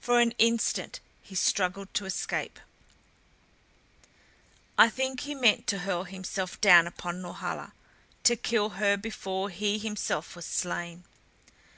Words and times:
For 0.00 0.20
an 0.20 0.32
instant 0.32 1.00
he 1.22 1.34
struggled 1.34 1.94
to 1.94 2.04
escape; 2.04 2.60
I 4.76 4.90
think 4.90 5.20
he 5.20 5.34
meant 5.34 5.66
to 5.68 5.78
hurl 5.78 6.04
himself 6.04 6.60
down 6.60 6.86
upon 6.86 7.22
Norhala, 7.22 7.72
to 8.24 8.36
kill 8.36 8.68
her 8.82 8.98
before 8.98 9.48
he 9.48 9.78
himself 9.78 10.36
was 10.36 10.44
slain. 10.44 11.04